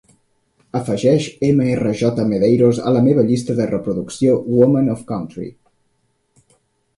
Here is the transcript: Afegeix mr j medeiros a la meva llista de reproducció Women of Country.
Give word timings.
Afegeix 0.77 1.27
mr 1.49 1.91
j 1.99 2.25
medeiros 2.31 2.79
a 2.87 2.93
la 2.95 3.03
meva 3.09 3.27
llista 3.27 3.57
de 3.61 3.69
reproducció 3.73 4.39
Women 4.55 4.91
of 4.97 5.05
Country. 5.13 5.47